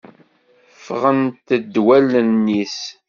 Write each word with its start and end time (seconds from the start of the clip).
Ffɣent-d 0.85 1.73
wallen-is! 1.85 2.79